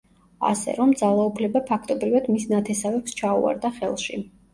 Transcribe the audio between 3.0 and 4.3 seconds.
ჩაუვარდა ხელში.